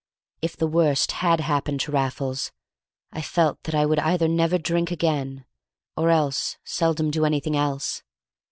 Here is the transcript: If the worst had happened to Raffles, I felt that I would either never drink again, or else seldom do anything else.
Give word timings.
If 0.41 0.57
the 0.57 0.65
worst 0.65 1.11
had 1.11 1.41
happened 1.41 1.79
to 1.81 1.91
Raffles, 1.91 2.51
I 3.13 3.21
felt 3.21 3.61
that 3.65 3.75
I 3.75 3.85
would 3.85 3.99
either 3.99 4.27
never 4.27 4.57
drink 4.57 4.89
again, 4.89 5.45
or 5.95 6.09
else 6.09 6.57
seldom 6.63 7.11
do 7.11 7.23
anything 7.23 7.55
else. 7.55 8.01